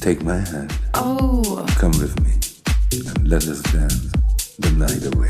[0.00, 0.72] Take my hand.
[0.94, 1.66] Oh.
[1.76, 2.32] Come with me
[3.06, 4.10] and let us dance
[4.58, 5.28] the night away.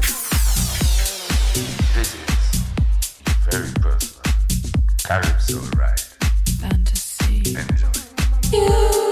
[1.97, 2.21] This is
[3.51, 4.23] very personal.
[5.03, 6.01] Calypso ride.
[6.61, 7.57] Fantasy.
[7.57, 8.57] Enjoy.
[8.57, 9.10] You.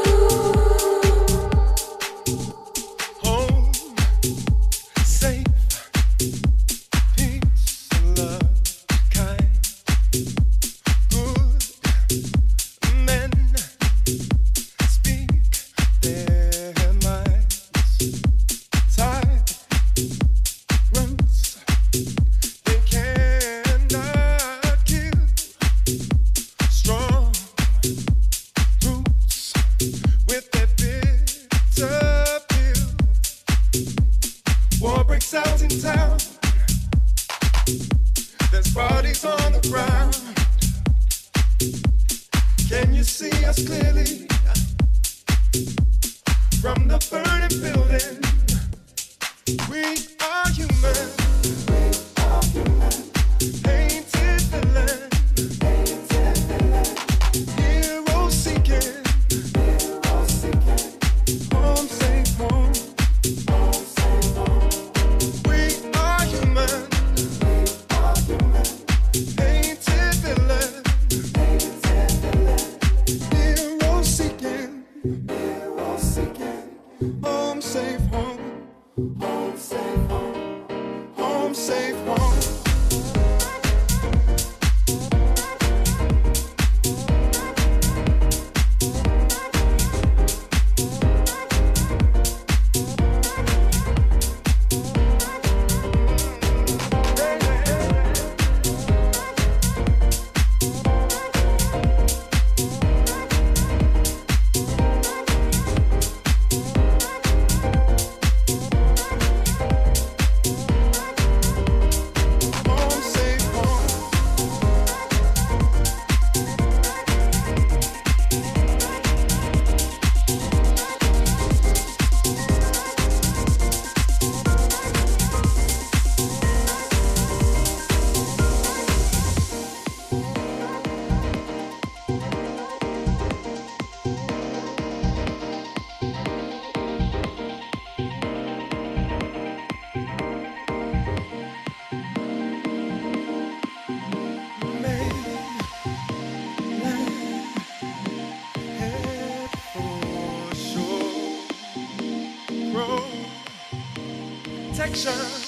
[154.94, 155.47] direction.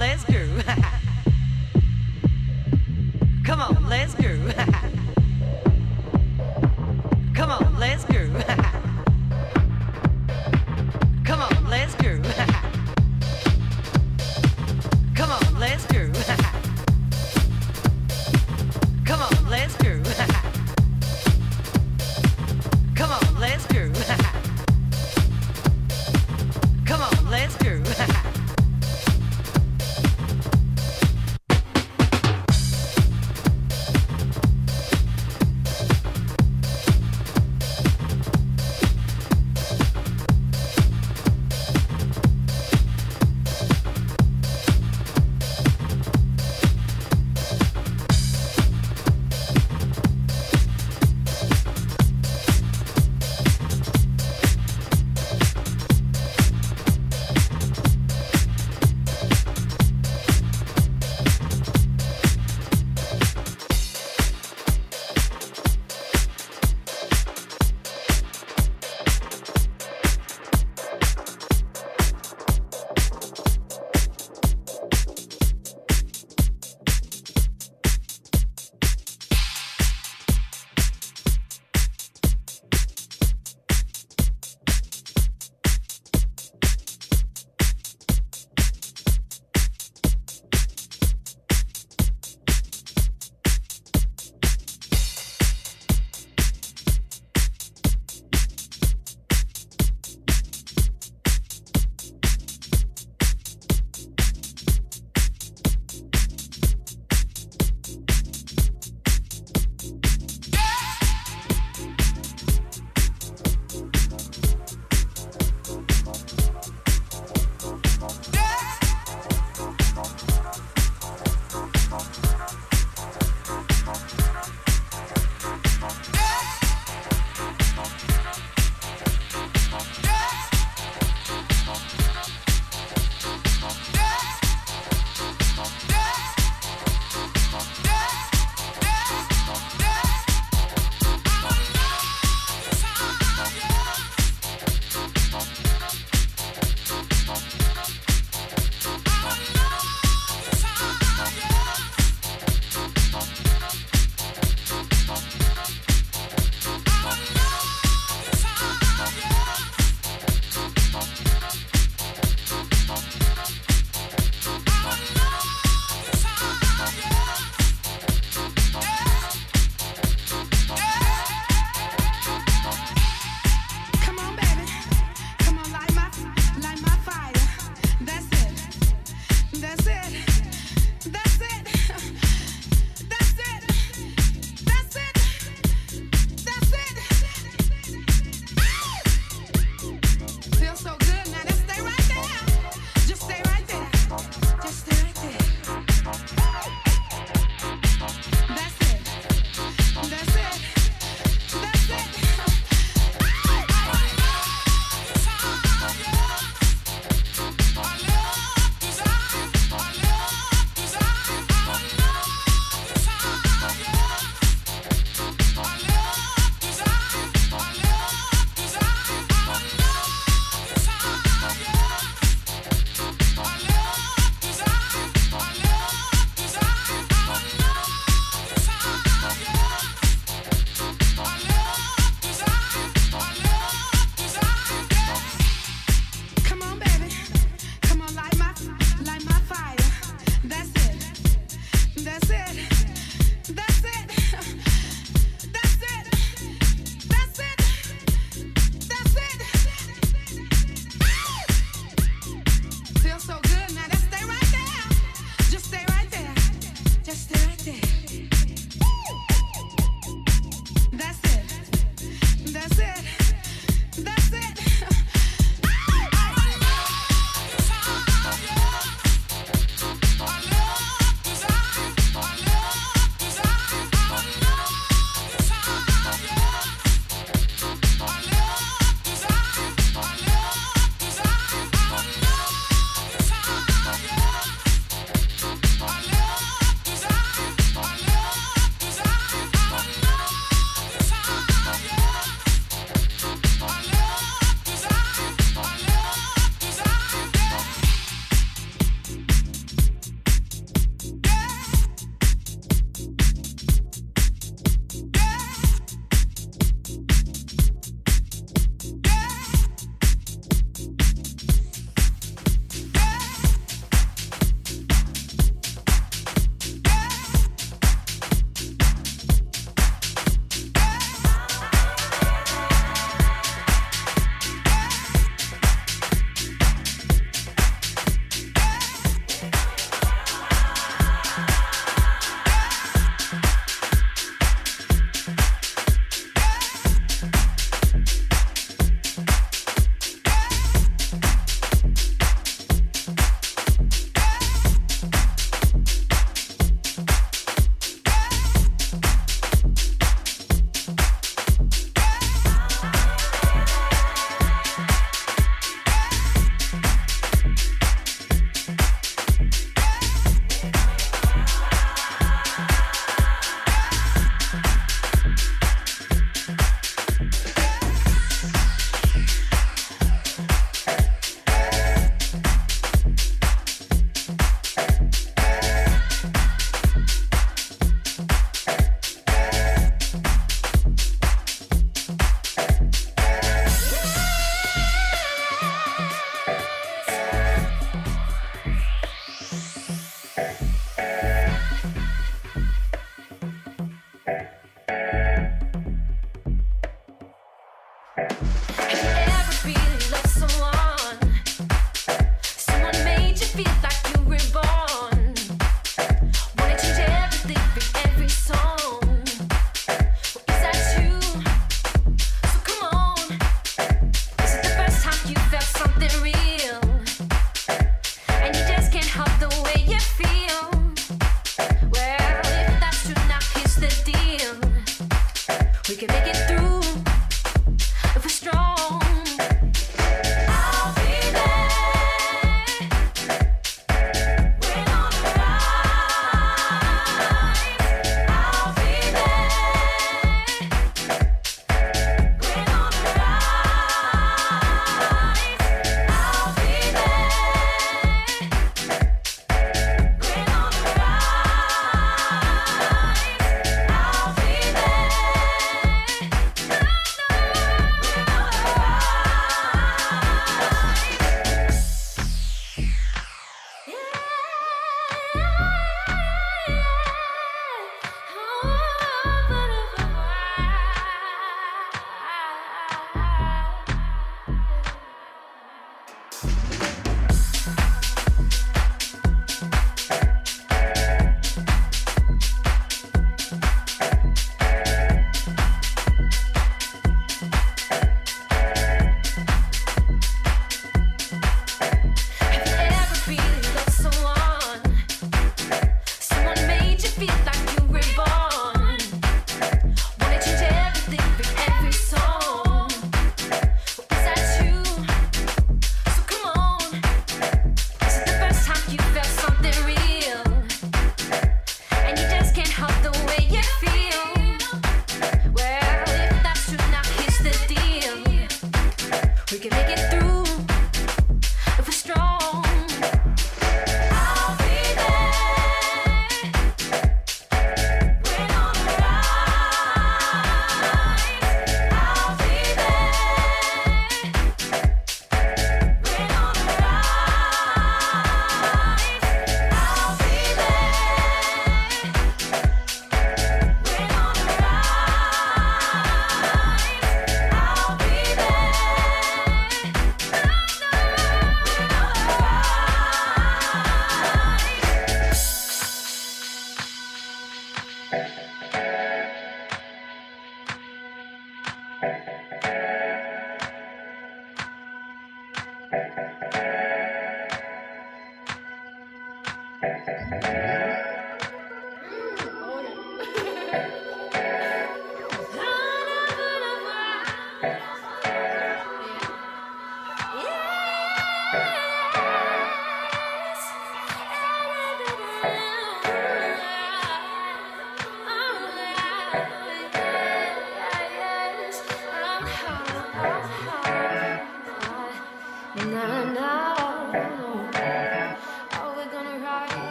[0.00, 0.80] Let's go.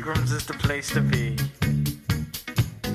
[0.00, 1.36] Seagram's is the place to be.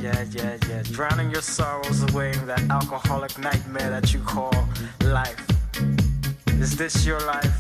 [0.02, 0.82] Yeah, yeah, yeah.
[0.92, 4.52] Drowning your sorrows away in that alcoholic nightmare that you call
[5.04, 5.46] life.
[6.48, 7.55] Is this your life?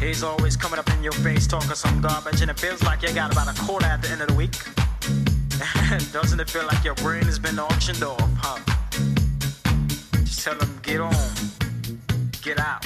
[0.00, 3.12] He's always coming up in your face talking some garbage, and it feels like you
[3.12, 4.56] got about a quarter at the end of the week.
[6.12, 8.58] Doesn't it feel like your brain has been auctioned off, huh?
[10.24, 11.12] Just tell him, get on,
[12.40, 12.82] get out.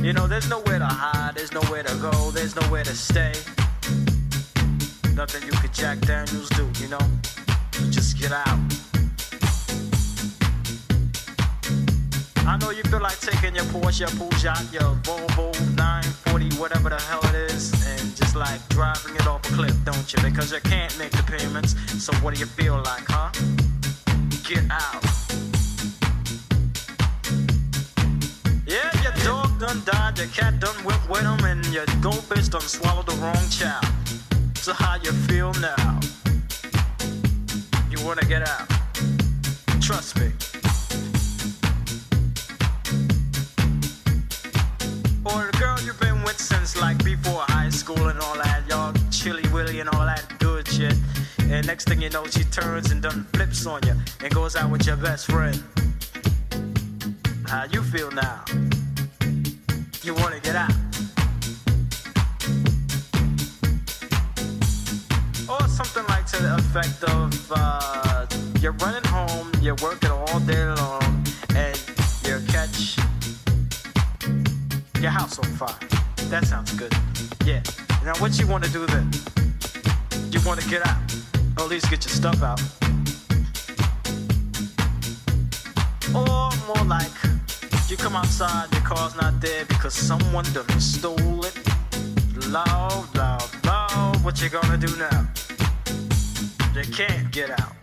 [0.00, 3.34] You know, there's nowhere to hide, there's nowhere to go, there's nowhere to stay.
[5.14, 7.06] Nothing you could Jack Daniels do, you know?
[7.90, 8.89] Just get out.
[12.50, 17.00] I know you feel like taking your Porsche, your Peugeot, your Volvo 940, whatever the
[17.00, 20.20] hell it is, and just like driving it off a cliff, don't you?
[20.20, 21.76] Because you can't make the payments.
[22.02, 23.30] So what do you feel like, huh?
[24.42, 25.04] Get out.
[28.66, 32.62] Yeah, your dog done died, your cat done went with him, and your goldfish done
[32.62, 33.86] swallowed the wrong child.
[34.56, 36.00] So how you feel now?
[37.92, 38.68] You wanna get out?
[39.80, 40.32] Trust me.
[51.70, 53.94] Next thing you know, she turns and done flips on you
[54.24, 55.62] and goes out with your best friend.
[57.46, 58.42] How you feel now?
[60.02, 60.72] You wanna get out?
[65.48, 68.26] Or something like to the effect of uh,
[68.60, 71.76] you're running home, you're working all day long, and
[72.26, 72.96] you catch
[75.00, 75.78] your house on fire.
[76.30, 76.92] That sounds good.
[77.44, 77.62] Yeah.
[78.04, 79.08] Now what you wanna do then?
[80.32, 80.98] You wanna get out,
[81.56, 82.60] or at least get your stuff out.
[86.14, 87.10] Or more like
[87.88, 91.58] you come outside, your car's not there because someone done stole it.
[92.48, 94.24] Loud, loud, loud.
[94.24, 95.28] What you gonna do now?
[96.74, 97.74] You can't get out.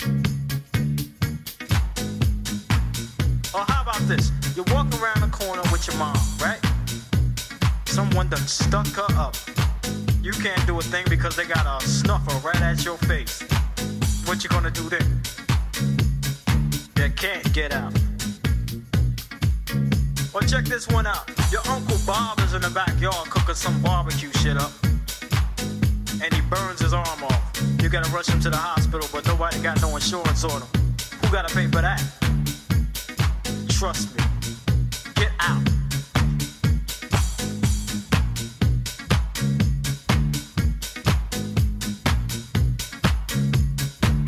[3.54, 4.32] Or how about this?
[4.56, 6.60] You're walking around the corner with your mom, right?
[7.86, 9.36] Someone done stuck her up.
[10.22, 13.44] You can't do a thing because they got a snuffer right at your face.
[14.28, 15.22] What you gonna do then?
[16.98, 17.94] You can't get out.
[20.34, 21.32] Or check this one out.
[21.50, 24.74] Your Uncle Bob is in the backyard cooking some barbecue shit up.
[26.22, 27.42] And he burns his arm off.
[27.82, 30.68] You gotta rush him to the hospital, but nobody got no insurance on him.
[31.22, 32.04] Who gotta pay for that?
[33.70, 34.24] Trust me.
[35.16, 35.77] Get out.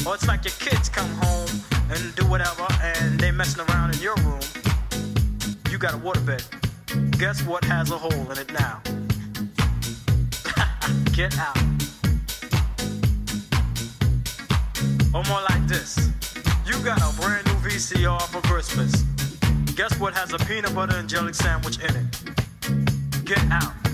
[0.09, 1.47] Or it's like your kids come home
[1.91, 4.39] and do whatever and they messing around in your room.
[5.69, 6.41] You got a waterbed.
[7.19, 8.81] Guess what has a hole in it now?
[11.13, 11.55] Get out.
[15.13, 16.09] Or more like this.
[16.65, 19.03] You got a brand new VCR for Christmas.
[19.75, 23.25] Guess what has a peanut butter and jelly sandwich in it?
[23.25, 23.88] Get out.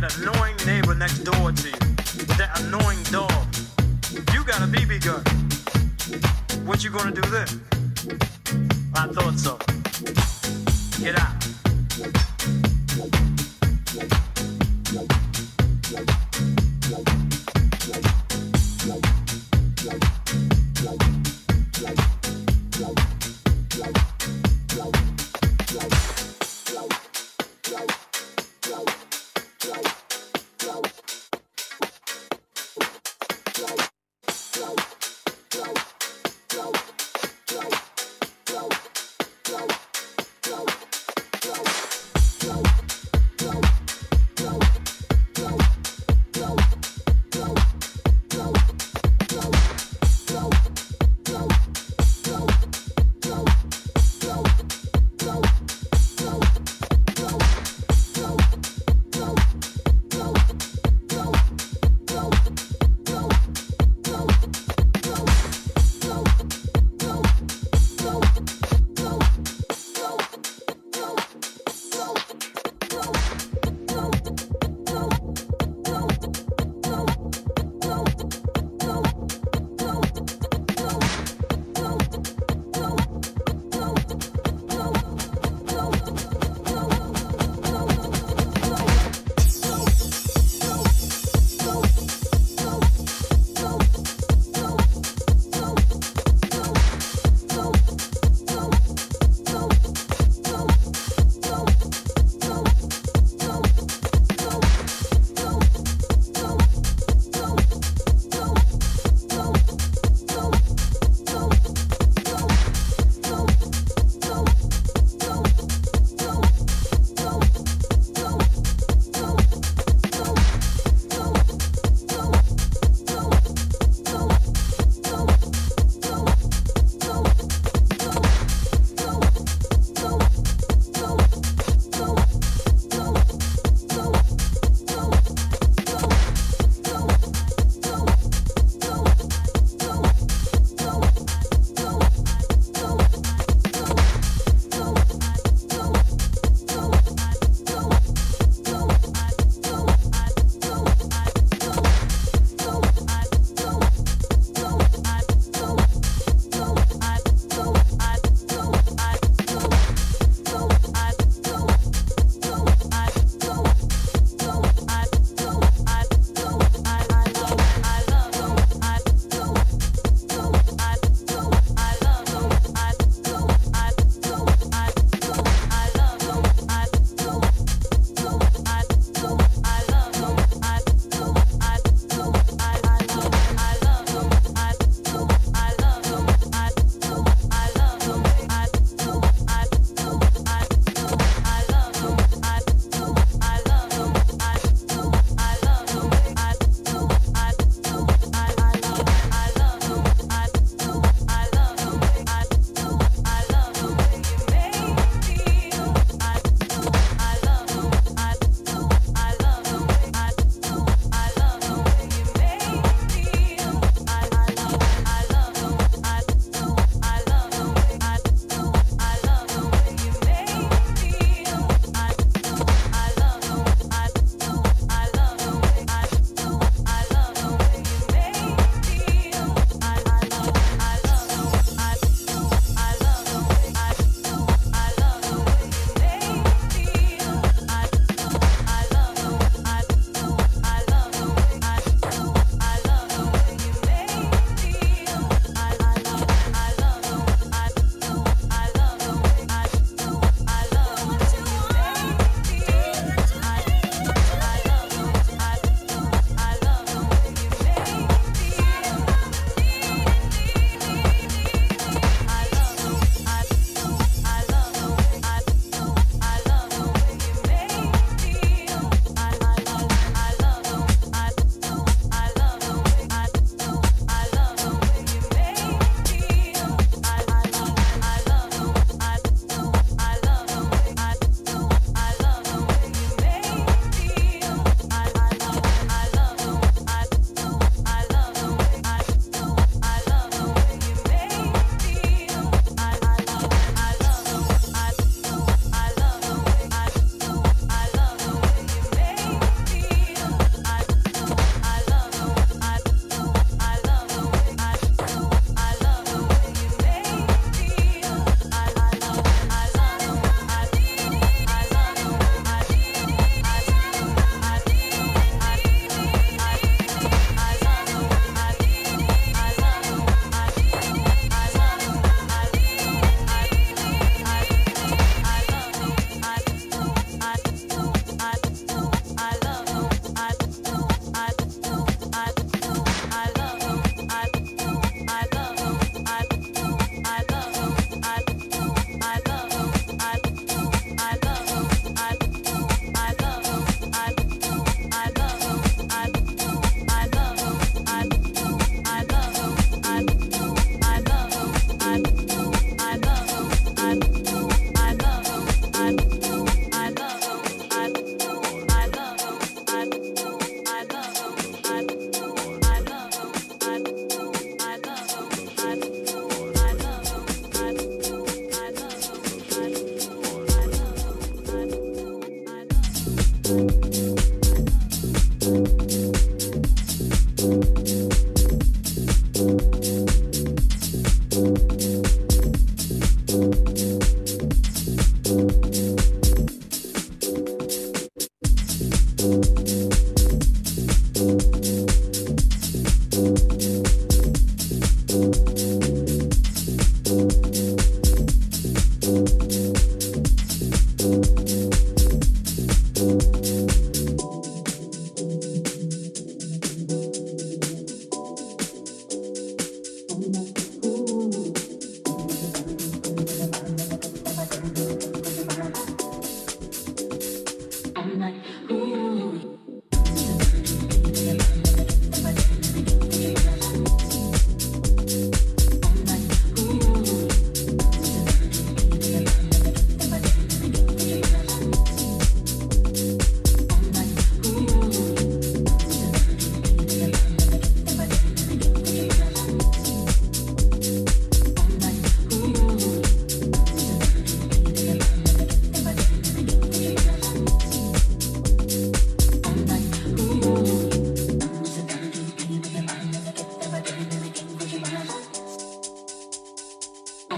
[0.00, 2.26] That annoying neighbor next door to you.
[2.36, 3.32] That annoying dog.
[4.32, 5.24] You got a BB gun.
[6.66, 7.48] What you gonna do then?
[8.94, 9.58] I thought so.
[11.02, 11.37] Get out.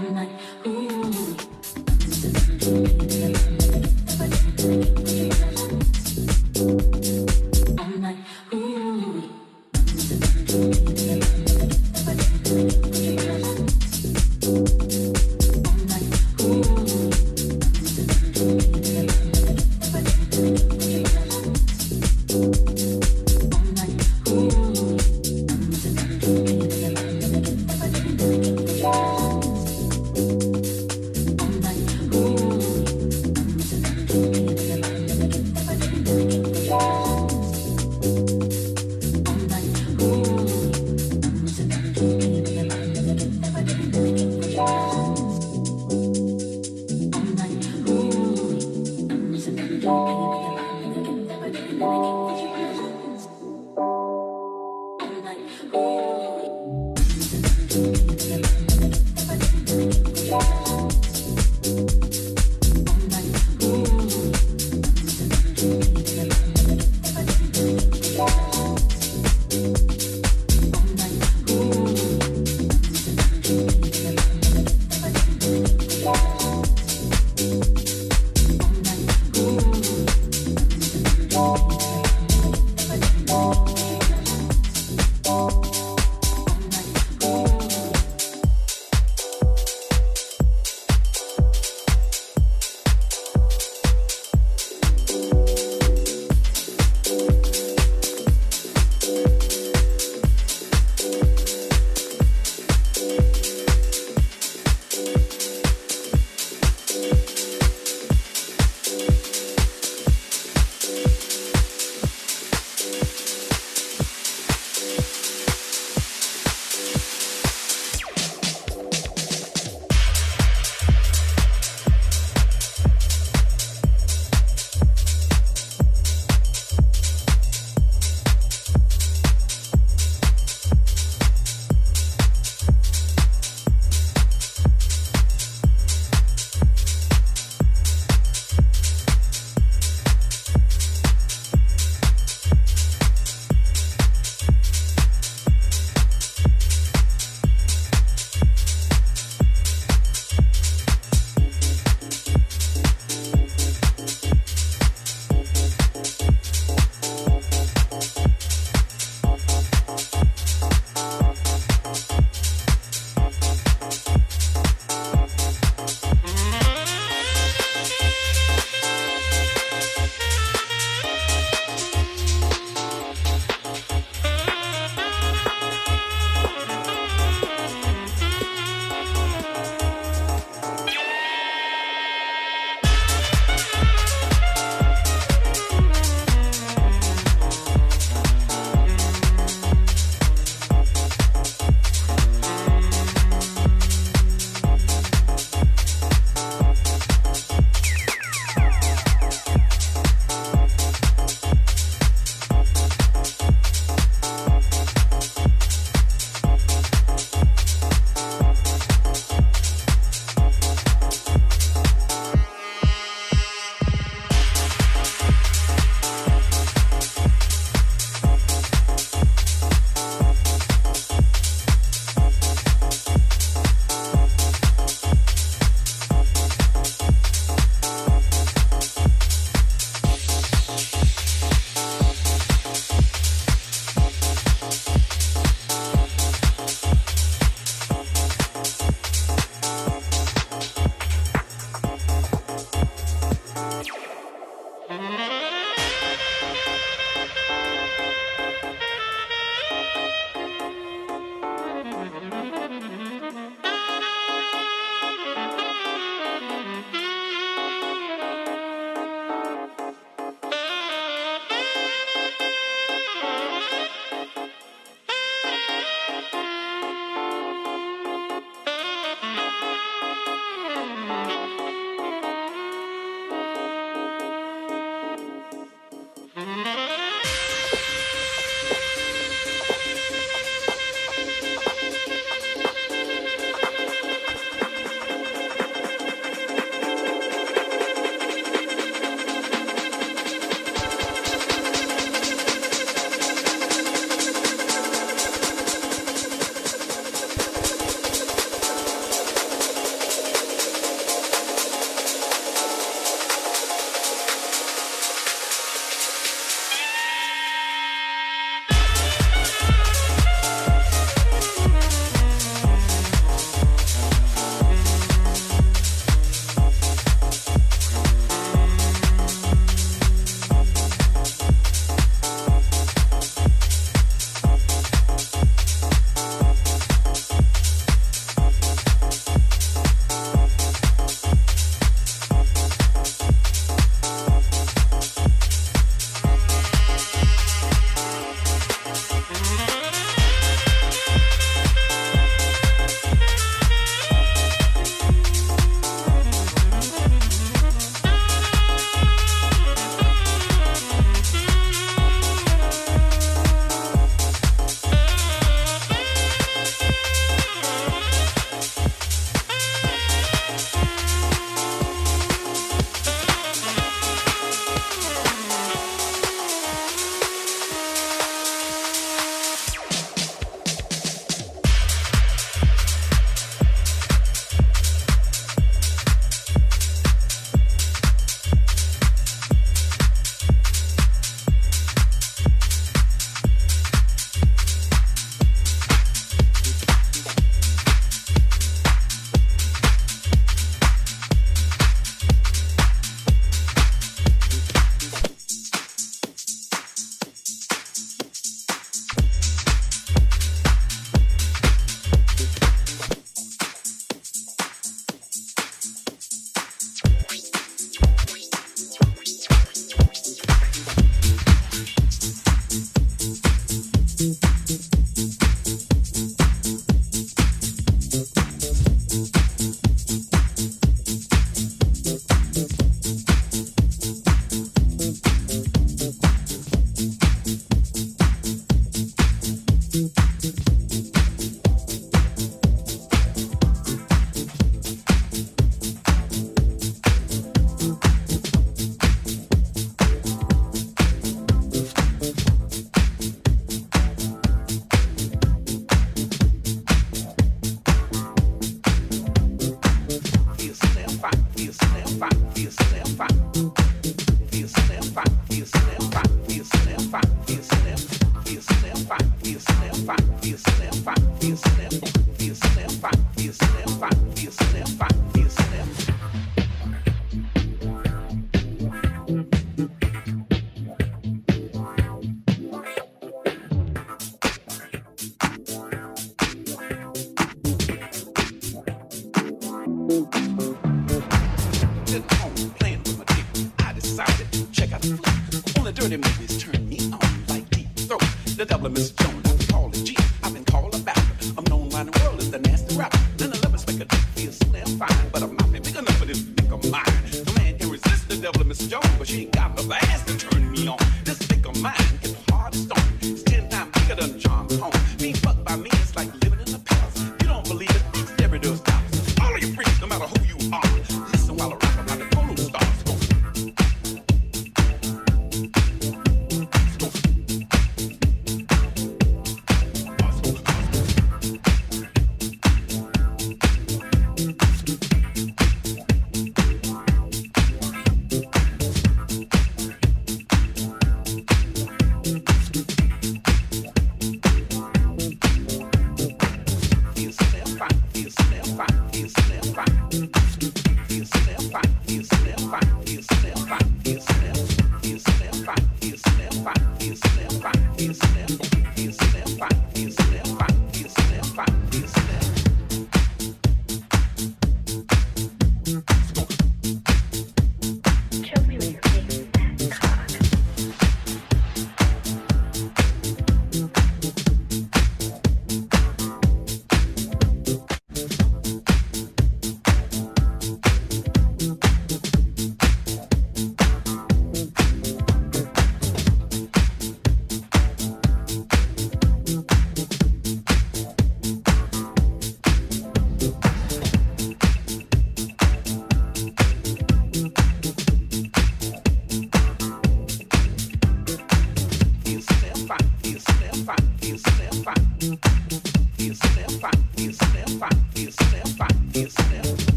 [0.00, 0.28] 危ない